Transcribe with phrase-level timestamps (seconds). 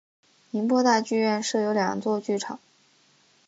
[0.49, 2.59] 宁波大剧院设有两座剧场。